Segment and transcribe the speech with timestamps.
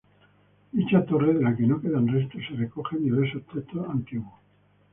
[0.73, 4.33] Dicha torre, de la que no quedan restos, se recoge en diversos textos antiguos.